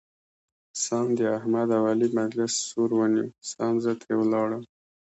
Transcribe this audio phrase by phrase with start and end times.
[0.83, 4.63] سم د احمد او علي مجلس سور ونیو سم زه ترې ولاړم.